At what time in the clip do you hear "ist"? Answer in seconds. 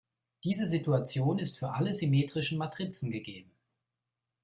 1.37-1.59